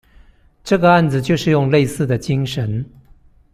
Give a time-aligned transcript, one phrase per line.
[0.63, 2.83] 這個案子就是用類似的精神